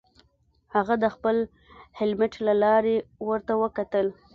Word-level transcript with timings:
هغه 0.75 0.95
د 1.03 1.05
خپل 1.15 1.37
هیلمټ 1.99 2.33
له 2.47 2.53
لارې 2.63 2.95
ورته 3.29 3.53
وکتل 3.61 4.07